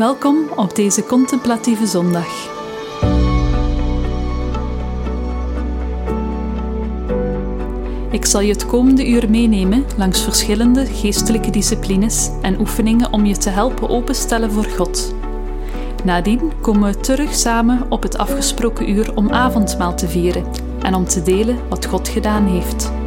[0.00, 2.26] Welkom op deze contemplatieve zondag.
[8.10, 13.36] Ik zal je het komende uur meenemen langs verschillende geestelijke disciplines en oefeningen om je
[13.36, 15.14] te helpen openstellen voor God.
[16.04, 20.44] Nadien komen we terug samen op het afgesproken uur om avondmaal te vieren
[20.82, 22.99] en om te delen wat God gedaan heeft.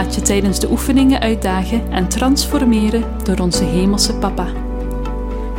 [0.00, 4.46] Laat je tijdens de oefeningen uitdagen en transformeren door onze Hemelse Papa.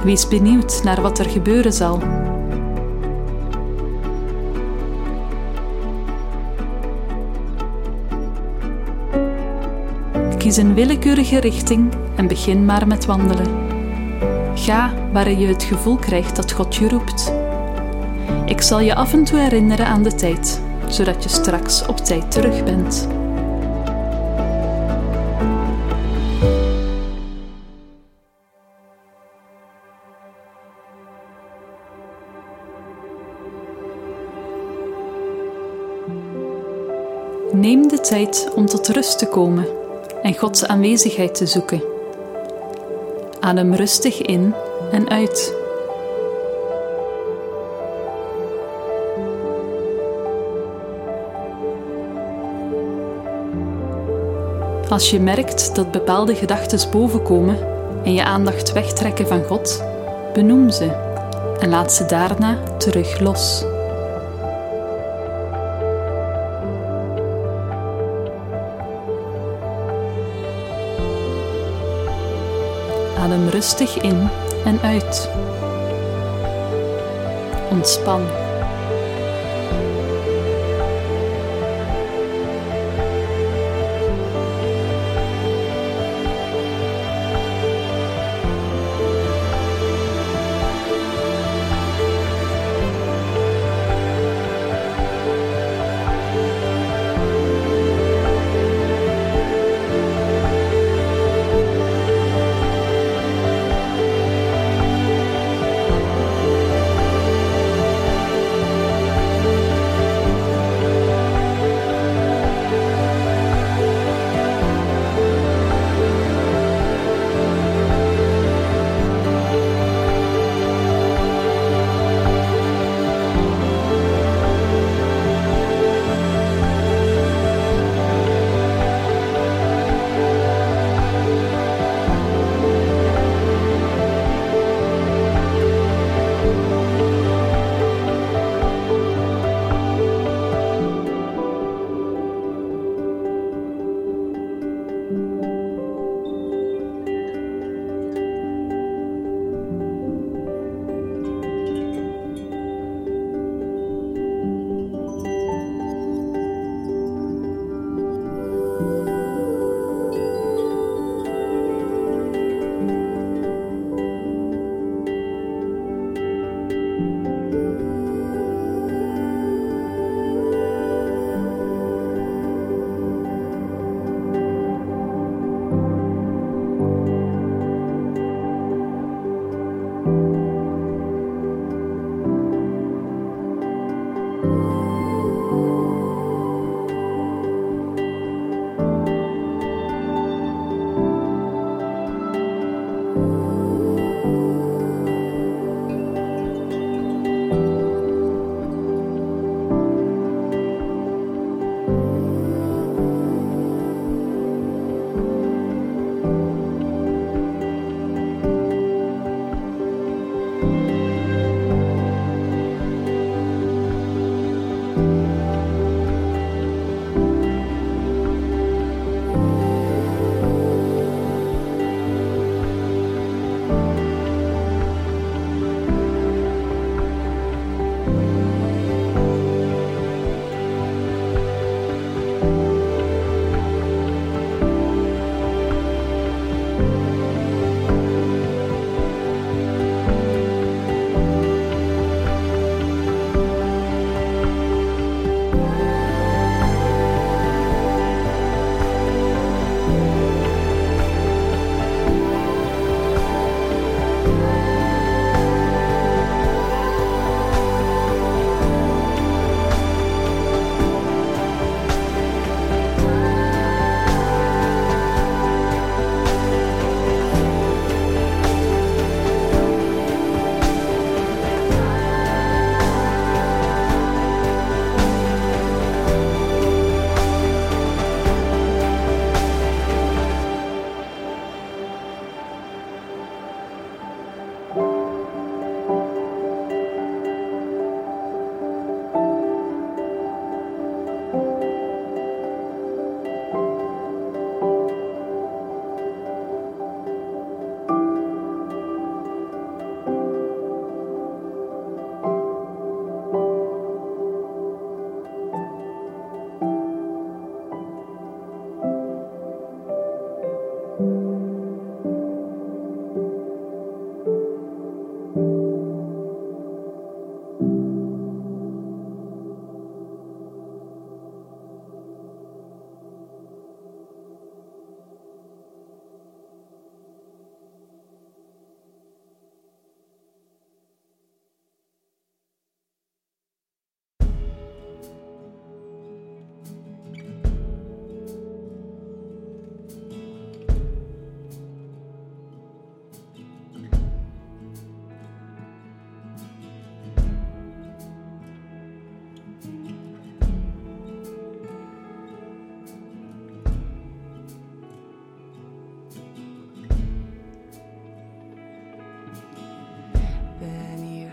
[0.03, 2.01] Wees benieuwd naar wat er gebeuren zal.
[10.37, 13.47] Kies een willekeurige richting en begin maar met wandelen.
[14.55, 17.33] Ga waar je het gevoel krijgt dat God je roept.
[18.45, 22.31] Ik zal je af en toe herinneren aan de tijd, zodat je straks op tijd
[22.31, 23.19] terug bent.
[38.55, 39.67] Om tot rust te komen
[40.21, 41.83] en Gods aanwezigheid te zoeken.
[43.39, 44.53] Adem rustig in
[44.91, 45.55] en uit.
[54.89, 57.57] Als je merkt dat bepaalde gedachten bovenkomen
[58.03, 59.83] en je aandacht wegtrekken van God,
[60.33, 60.91] benoem ze
[61.59, 63.70] en laat ze daarna terug los.
[73.21, 74.29] Adem rustig in
[74.65, 75.29] en uit.
[77.69, 78.50] Ontspan.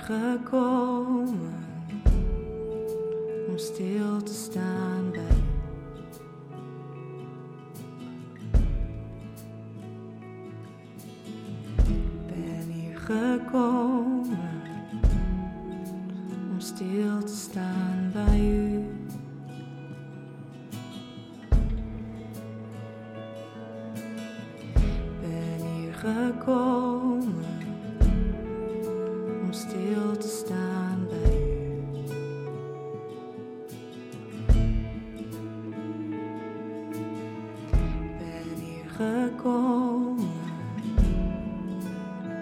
[0.08, 1.37] gekomen.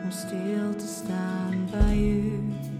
[0.06, 2.75] I'm still to stand by you.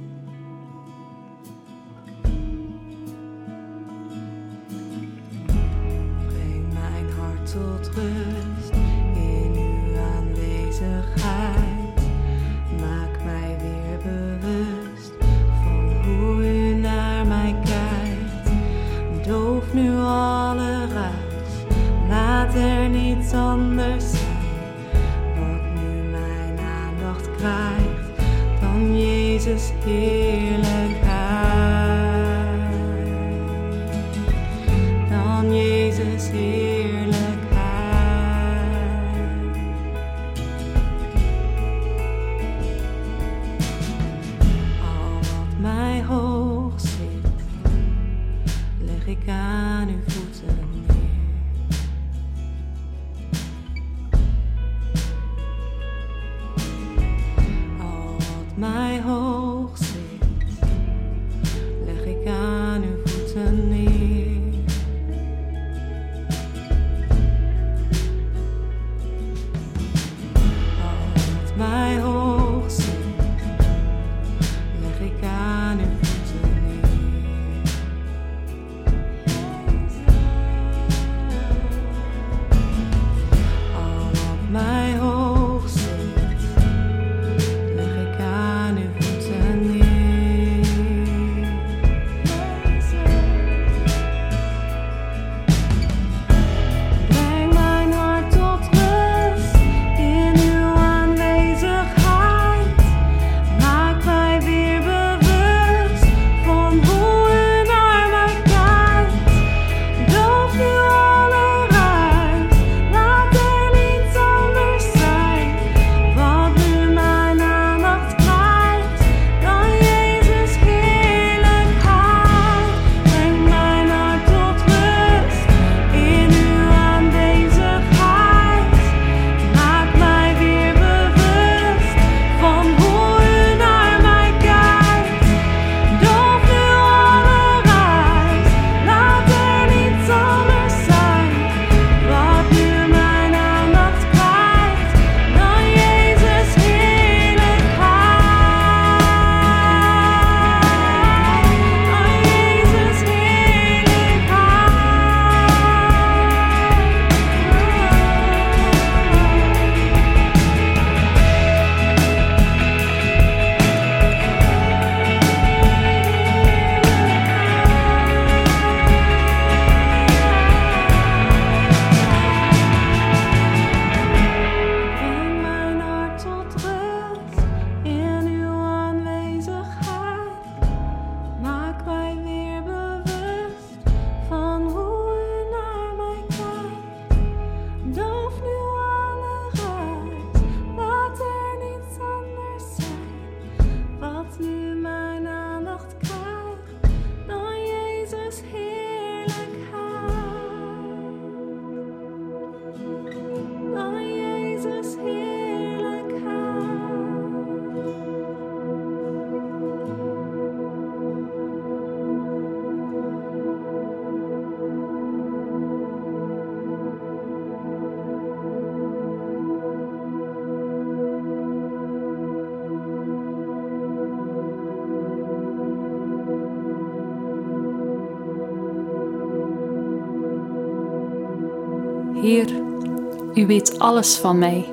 [232.27, 234.65] U weet alles van mij.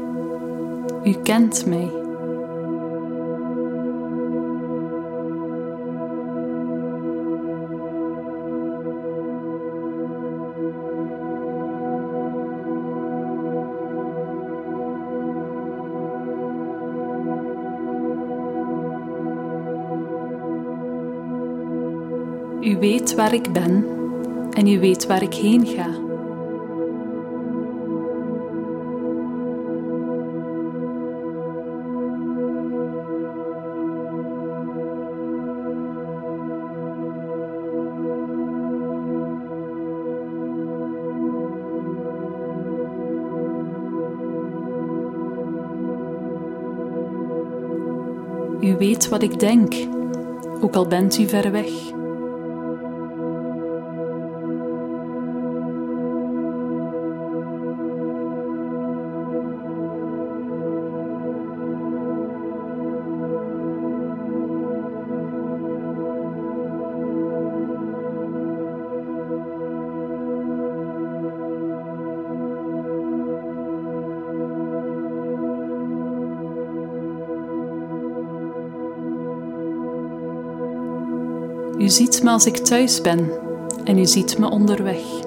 [1.04, 1.92] U kent mij.
[22.62, 23.86] U weet waar ik ben
[24.52, 26.13] en u weet waar ik heen ga.
[48.86, 49.74] Weet wat ik denk,
[50.62, 52.03] ook al bent u ver weg.
[82.24, 83.32] Me als ik thuis ben
[83.84, 85.22] en u ziet me onderweg.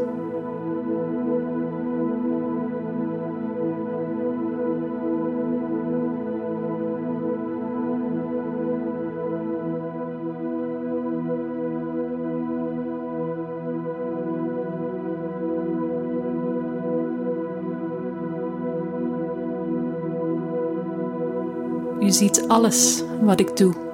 [22.00, 23.85] U ziet alles wat ik doe.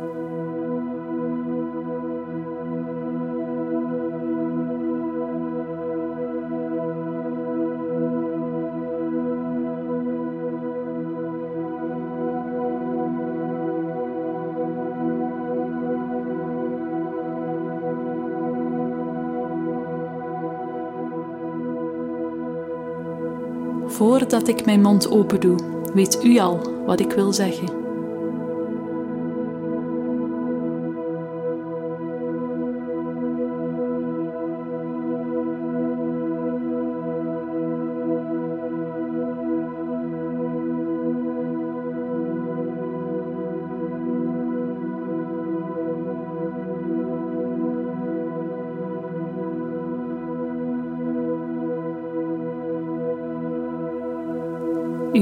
[24.32, 25.58] Voordat ik mijn mond open doe,
[25.94, 27.81] weet u al wat ik wil zeggen.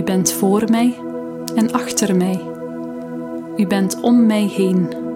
[0.00, 0.94] U bent voor mij
[1.54, 2.40] en achter mij.
[3.56, 5.09] U bent om mij heen.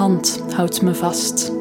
[0.00, 1.52] Hand houdt me vast.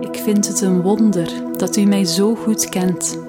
[0.00, 3.25] Ik vind het een wonder dat u mij zo goed kent.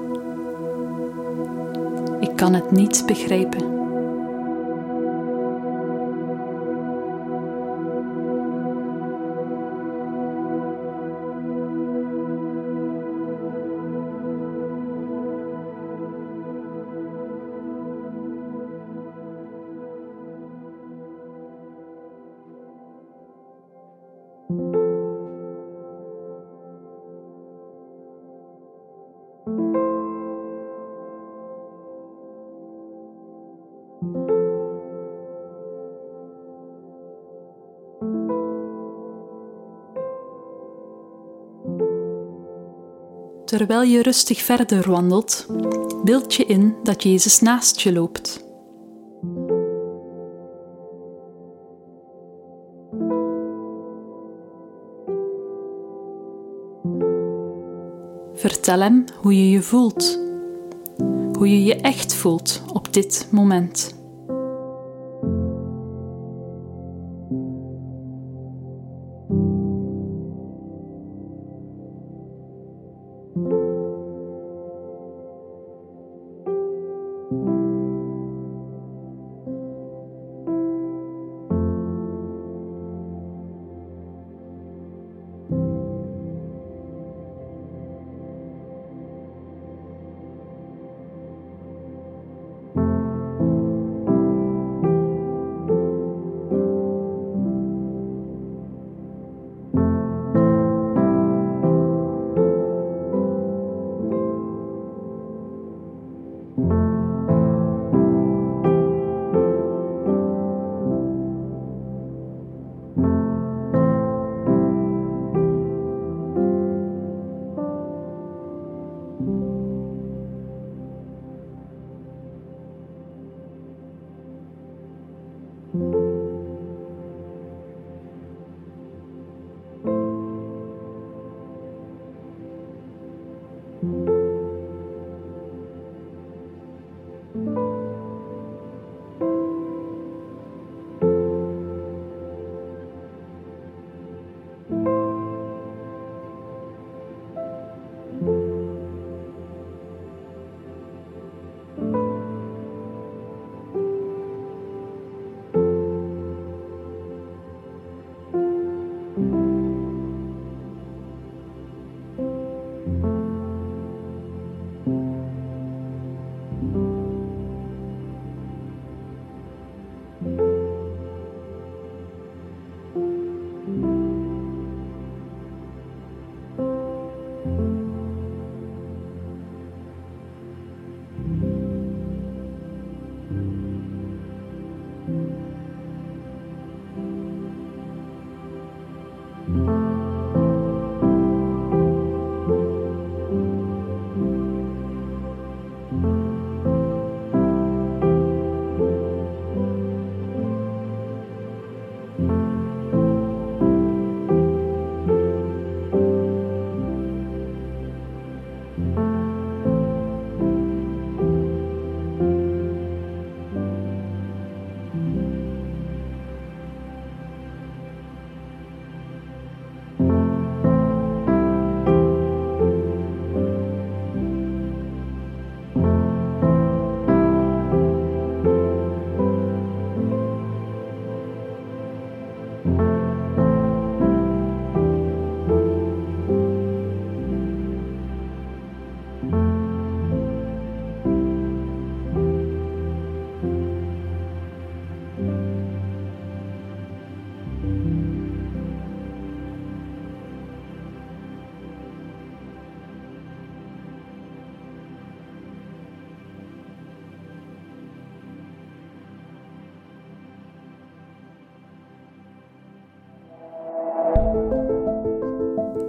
[2.37, 3.76] Kan het niet begrijpen.
[43.57, 45.45] Terwijl je rustig verder wandelt,
[46.03, 48.45] beeld je in dat Jezus naast je loopt.
[58.33, 60.19] Vertel hem hoe je je voelt,
[61.37, 63.96] hoe je je echt voelt op dit moment.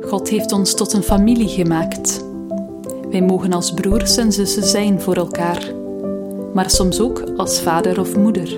[0.08, 2.24] God heeft ons tot een familie gemaakt.
[3.10, 5.72] Wij mogen als broers en zussen zijn voor elkaar,
[6.54, 8.56] maar soms ook als vader of moeder.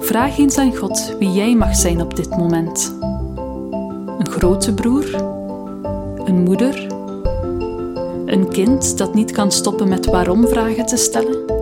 [0.00, 2.94] Vraag eens aan God wie jij mag zijn op dit moment.
[4.18, 5.14] Een grote broer?
[6.24, 6.86] Een moeder?
[8.26, 11.59] Een kind dat niet kan stoppen met waarom vragen te stellen?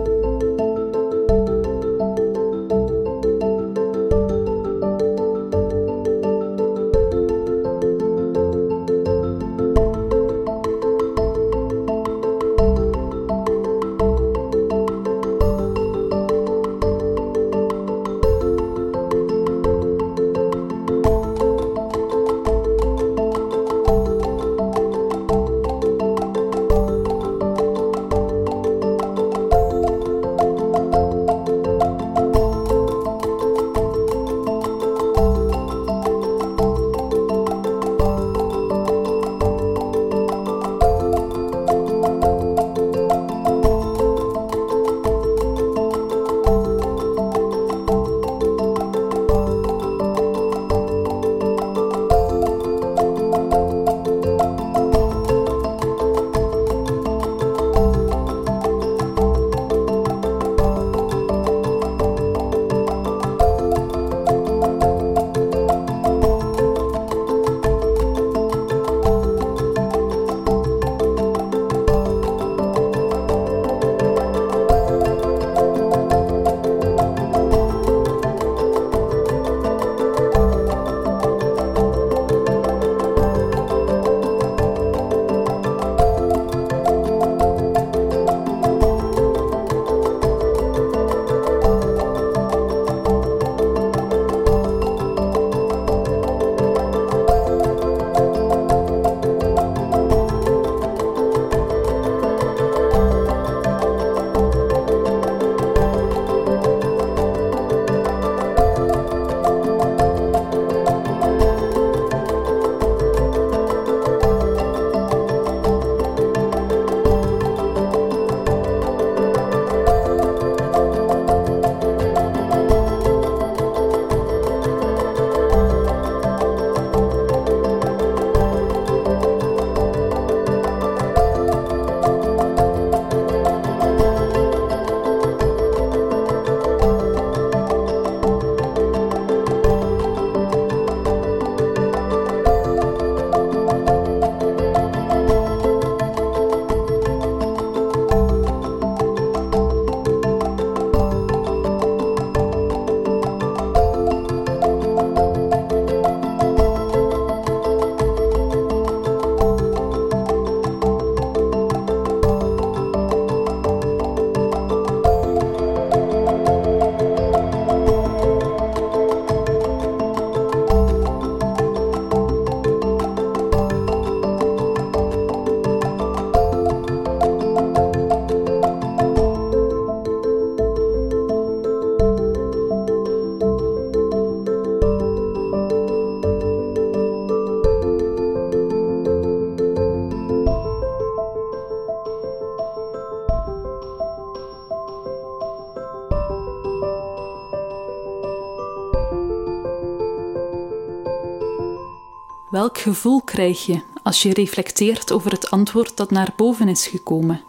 [202.89, 207.43] Gevoel krijg je als je reflecteert over het antwoord dat naar boven is gekomen?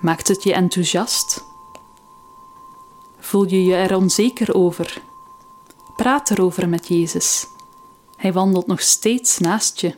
[0.00, 1.44] Maakt het je enthousiast?
[3.18, 5.02] Voel je je er onzeker over?
[5.96, 7.46] Praat erover met Jezus.
[8.16, 9.94] Hij wandelt nog steeds naast je.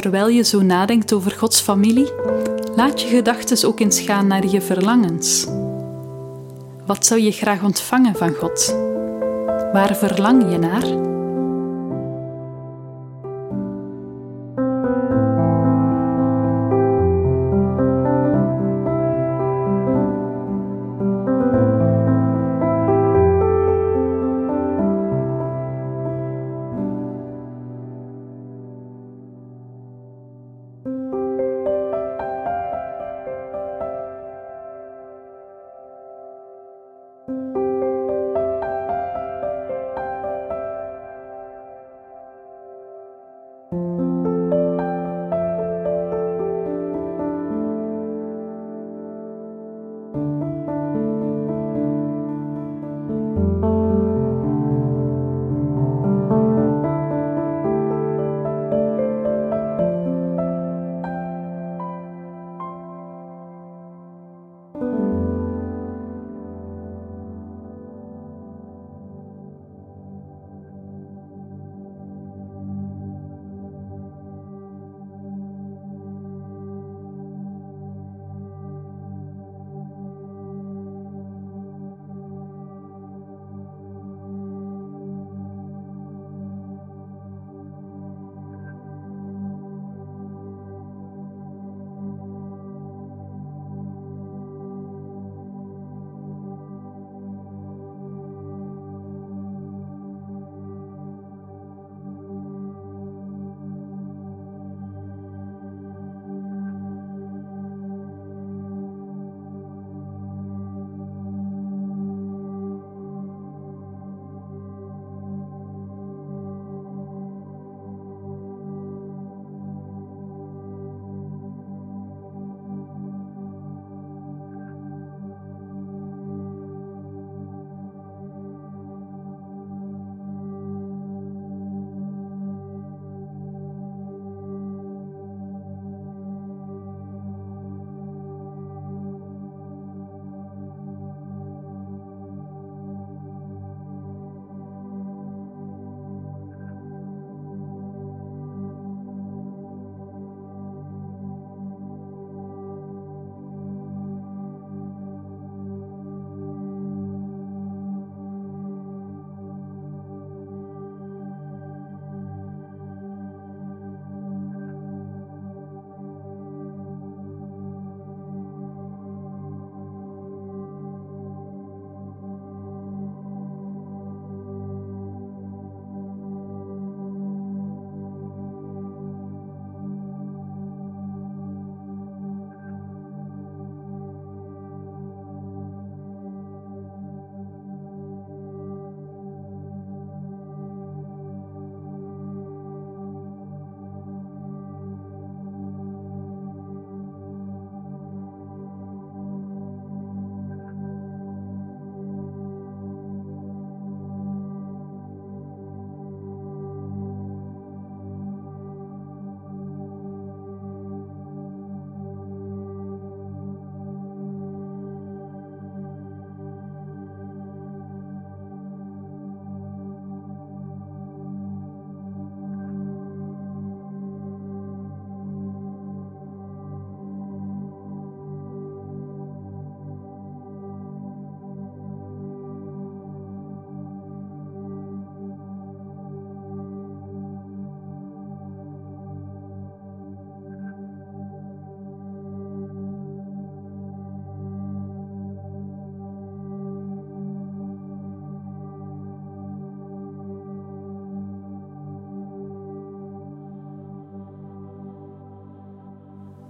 [0.00, 2.12] Terwijl je zo nadenkt over Gods familie,
[2.76, 5.46] laat je gedachten ook eens gaan naar je verlangens.
[6.86, 8.76] Wat zou je graag ontvangen van God?
[9.72, 11.07] Waar verlang je naar?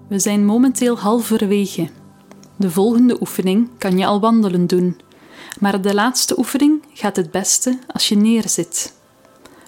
[0.09, 1.89] We zijn momenteel halverwege.
[2.57, 5.01] De volgende oefening kan je al wandelen doen,
[5.61, 8.95] maar de laatste oefening gaat het beste als je neerzit.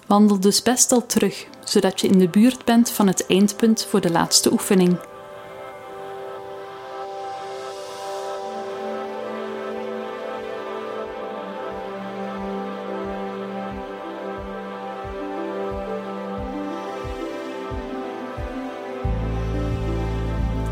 [0.07, 4.01] Wandel dus best al terug, zodat je in de buurt bent van het eindpunt voor
[4.01, 4.97] de laatste oefening.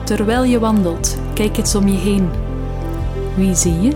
[0.09, 2.29] Terwijl je wandelt, kijk eens om je heen.
[3.35, 3.91] Wie zie je?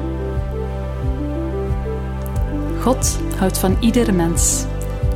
[2.81, 4.65] God houdt van ieder mens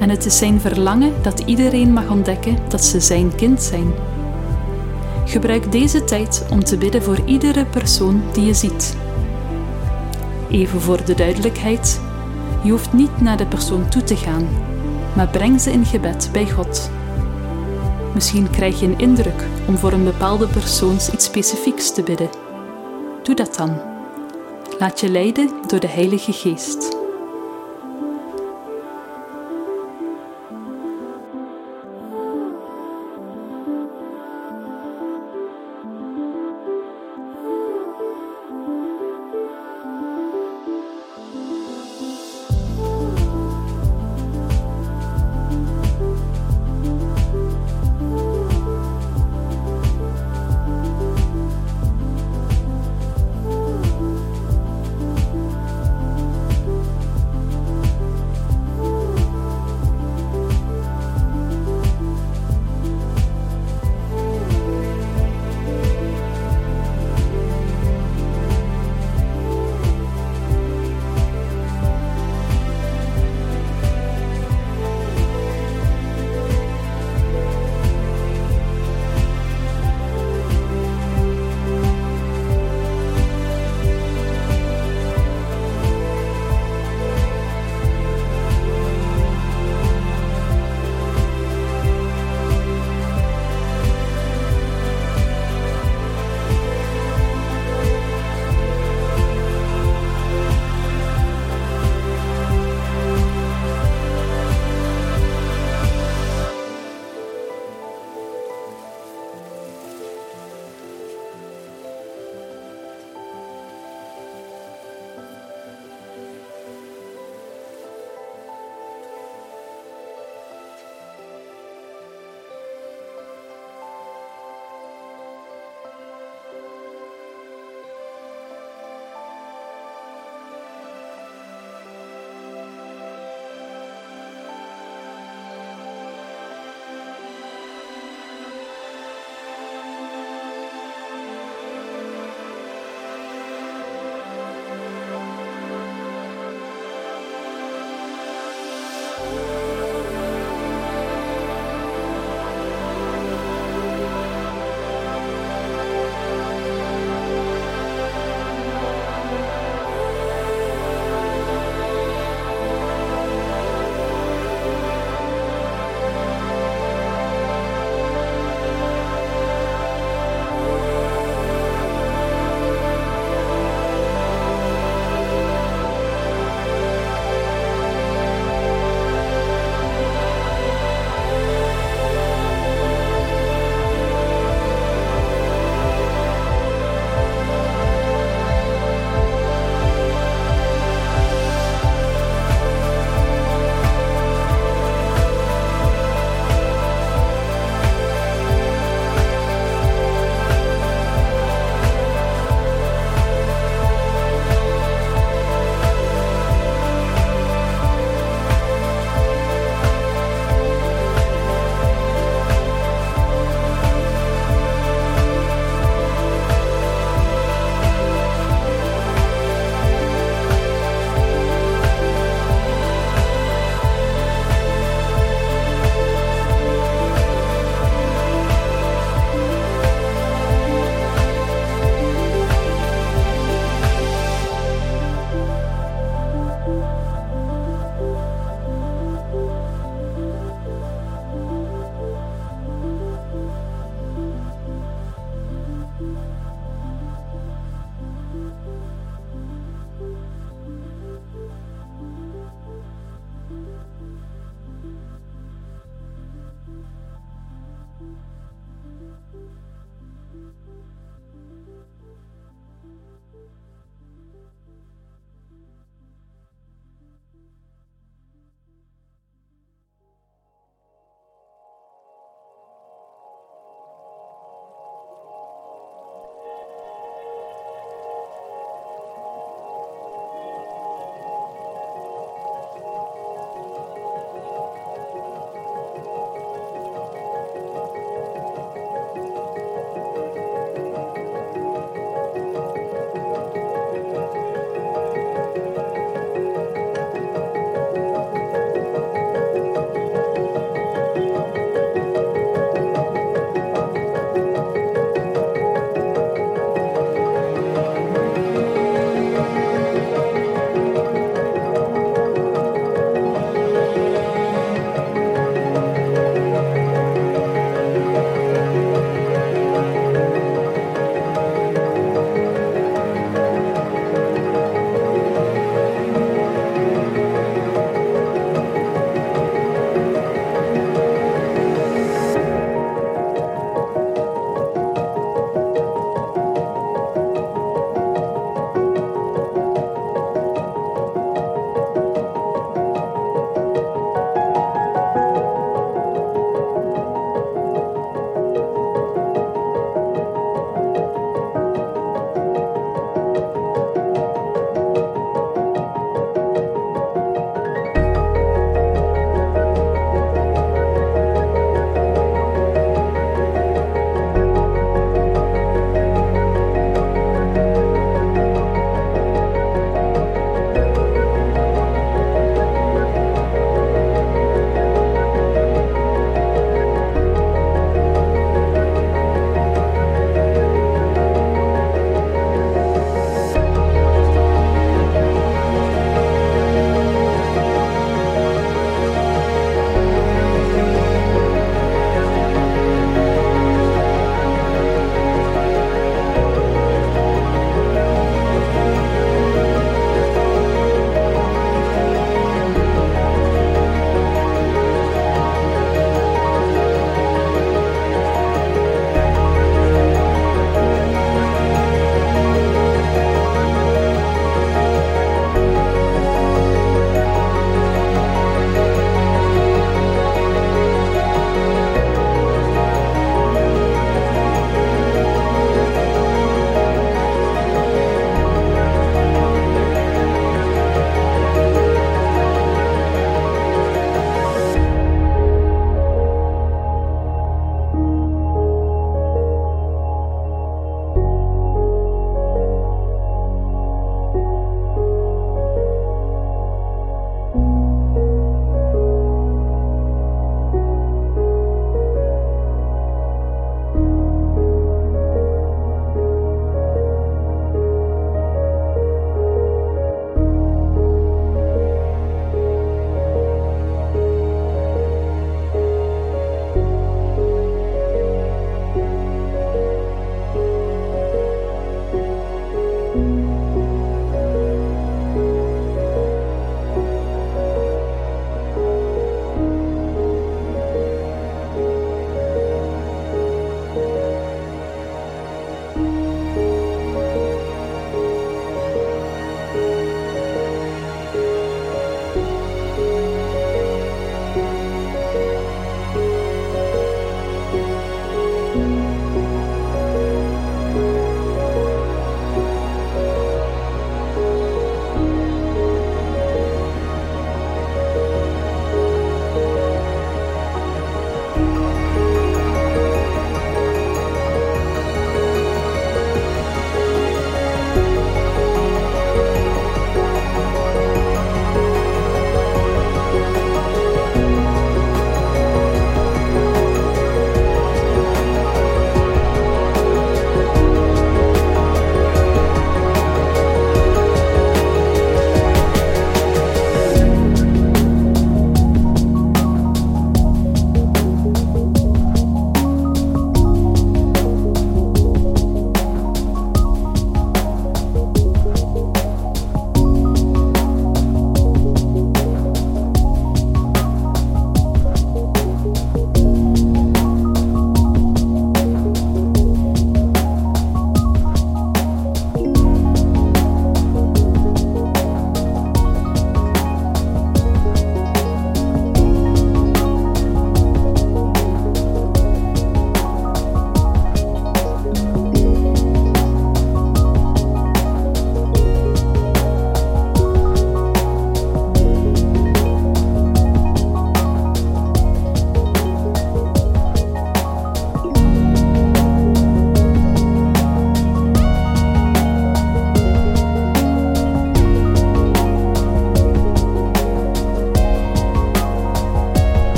[0.00, 3.92] en het is zijn verlangen dat iedereen mag ontdekken dat ze zijn kind zijn.
[5.24, 8.96] Gebruik deze tijd om te bidden voor iedere persoon die je ziet.
[10.50, 12.00] Even voor de duidelijkheid:
[12.62, 14.48] je hoeft niet naar de persoon toe te gaan,
[15.12, 16.90] maar breng ze in gebed bij God.
[18.14, 22.30] Misschien krijg je een indruk om voor een bepaalde persoon iets specifieks te bidden.
[23.22, 23.80] Doe dat dan.
[24.78, 26.93] Laat je leiden door de Heilige Geest.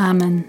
[0.00, 0.46] Amen.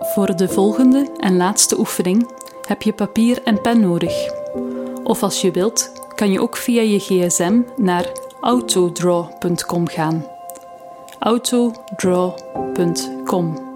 [0.00, 2.30] Voor de volgende en laatste oefening
[2.66, 4.32] heb je papier en pen nodig.
[5.02, 10.26] Of als je wilt, kan je ook via je gsm naar autodraw.com gaan.
[11.18, 13.67] autodraw.com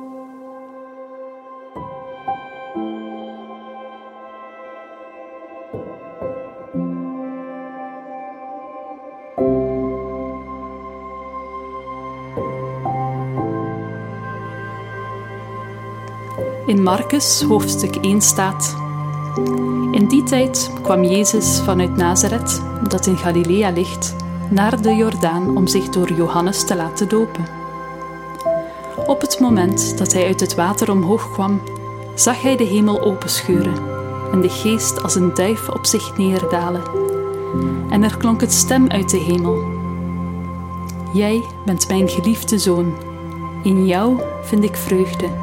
[16.83, 18.77] Marcus hoofdstuk 1 staat:
[19.93, 24.17] In die tijd kwam Jezus vanuit Nazareth, dat in Galilea ligt,
[24.51, 27.47] naar de Jordaan om zich door Johannes te laten dopen.
[29.07, 31.61] Op het moment dat hij uit het water omhoog kwam,
[32.15, 33.77] zag hij de hemel openscheuren
[34.33, 36.83] en de geest als een duif op zich neerdalen.
[37.89, 39.65] En er klonk een stem uit de hemel:
[41.13, 42.95] Jij bent mijn geliefde zoon,
[43.63, 45.42] in jou vind ik vreugde.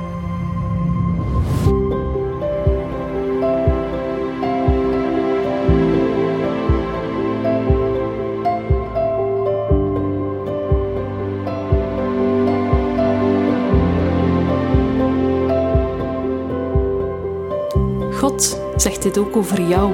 [19.18, 19.94] Ook over jou.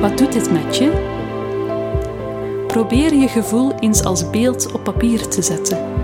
[0.00, 1.12] Wat doet dit met je?
[2.66, 6.03] Probeer je gevoel eens als beeld op papier te zetten.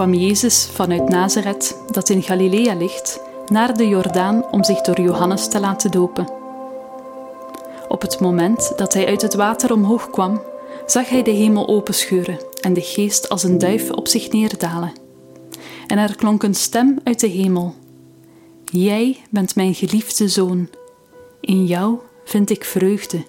[0.00, 5.48] Kwam Jezus vanuit Nazareth, dat in Galilea ligt, naar de Jordaan om zich door Johannes
[5.48, 6.28] te laten dopen.
[7.88, 10.42] Op het moment dat hij uit het water omhoog kwam,
[10.86, 14.92] zag hij de hemel openscheuren en de geest als een duif op zich neerdalen.
[15.86, 17.74] En er klonk een stem uit de hemel:
[18.64, 20.68] Jij bent mijn geliefde zoon,
[21.40, 23.24] in jou vind ik vreugde.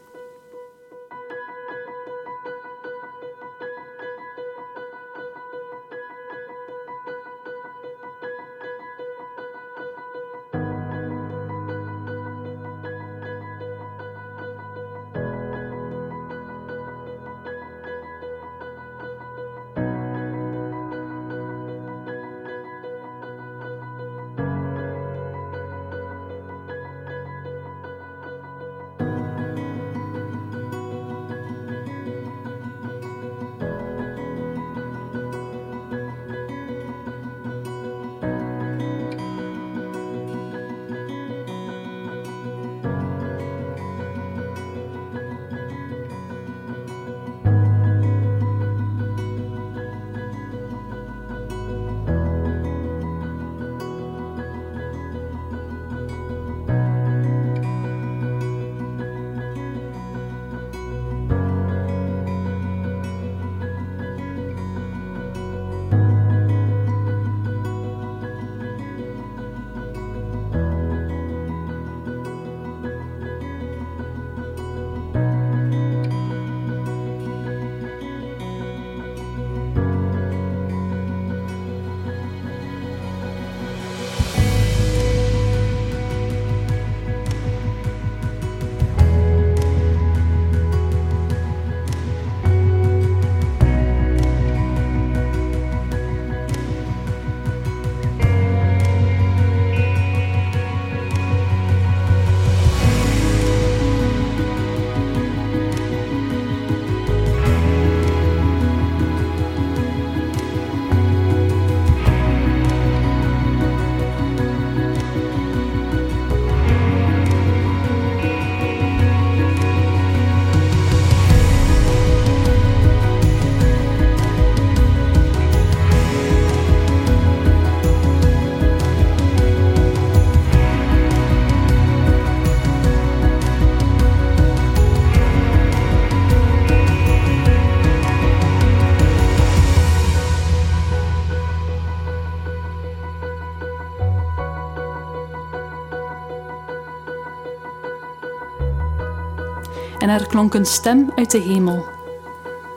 [150.19, 151.85] Er klonk een stem uit de hemel.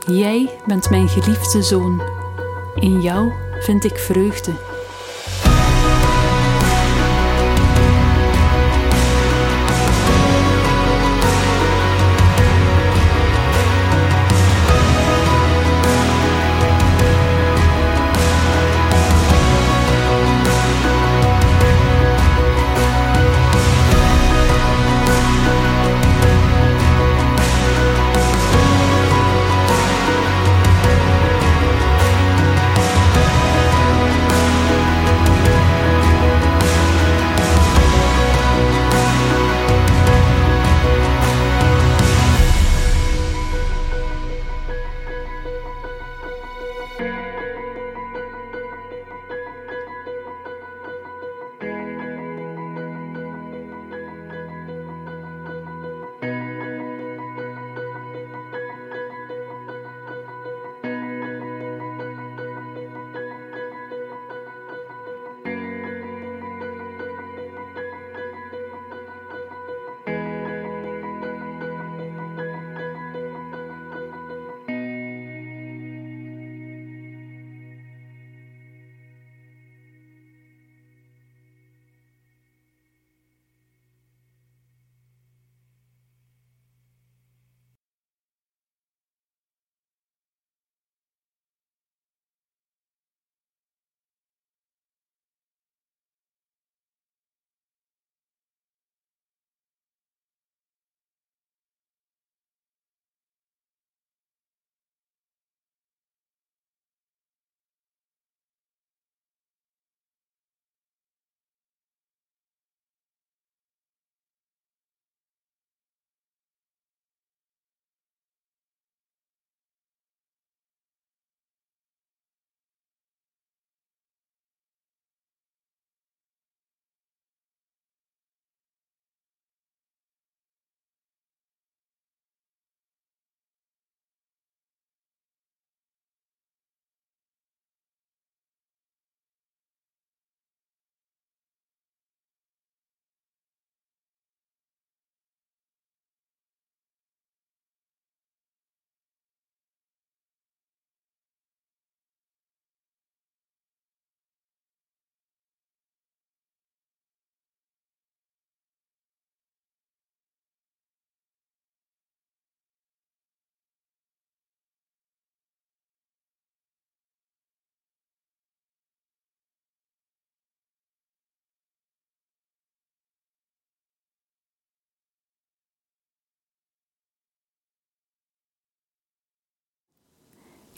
[0.06, 2.02] Jij bent mijn geliefde zoon.
[2.74, 4.73] In jou vind ik vreugde.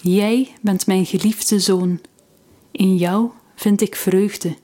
[0.08, 2.00] Jij bent mijn geliefde zoon.
[2.70, 4.56] In jou vind ik vreugde.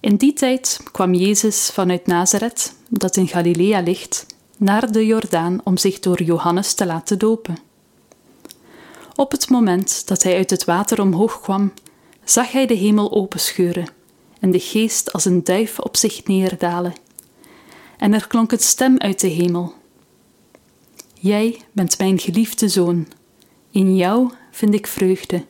[0.00, 4.26] In die tijd kwam Jezus vanuit Nazareth, dat in Galilea ligt,
[4.56, 7.58] naar de Jordaan om zich door Johannes te laten dopen.
[9.14, 11.72] Op het moment dat hij uit het water omhoog kwam,
[12.24, 13.88] zag hij de hemel openscheuren
[14.40, 16.94] en de geest als een duif op zich neerdalen.
[17.96, 19.74] En er klonk een stem uit de hemel.
[21.14, 23.08] Jij bent mijn geliefde zoon,
[23.70, 25.44] in jou vind ik vreugde.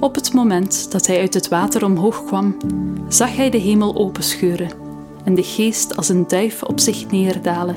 [0.00, 2.56] Op het moment dat hij uit het water omhoog kwam,
[3.08, 4.70] zag hij de hemel openscheuren
[5.24, 7.76] en de geest als een duif op zich neerdalen.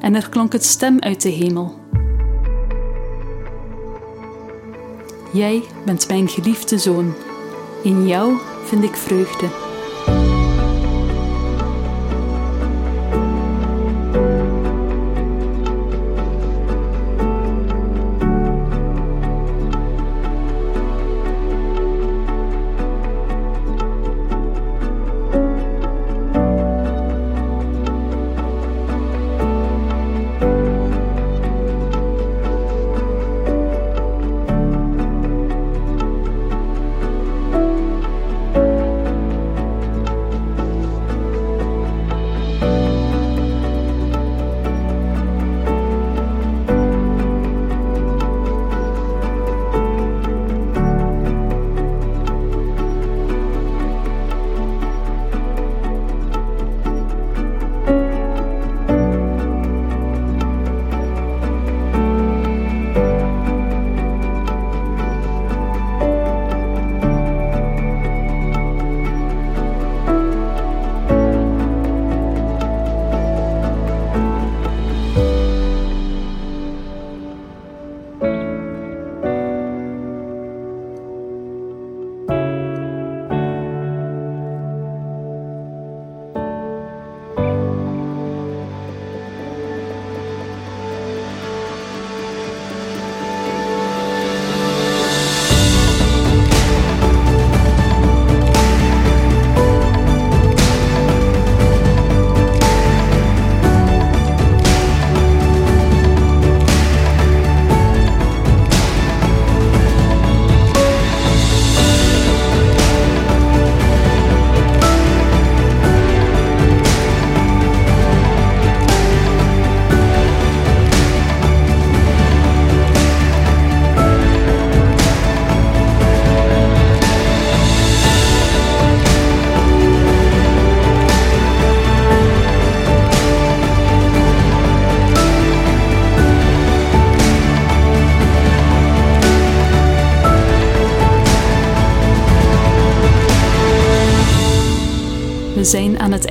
[0.00, 1.74] En er klonk een stem uit de hemel.
[5.32, 7.14] Jij bent mijn geliefde zoon,
[7.82, 9.67] in jou vind ik vreugde.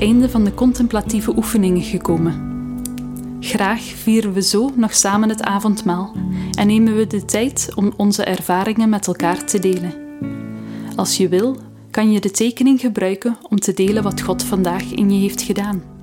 [0.07, 2.55] Einde van de contemplatieve oefeningen gekomen.
[3.39, 6.15] Graag vieren we zo nog samen het avondmaal
[6.51, 9.93] en nemen we de tijd om onze ervaringen met elkaar te delen.
[10.95, 11.57] Als je wil,
[11.91, 15.96] kan je de tekening gebruiken om te delen wat God vandaag in je heeft gedaan.